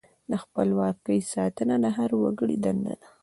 د 0.29 0.31
خپلواکۍ 0.43 1.19
ساتنه 1.33 1.75
د 1.83 1.85
هر 1.97 2.11
وګړي 2.21 2.57
دنده 2.65 2.93
ده. 3.01 3.07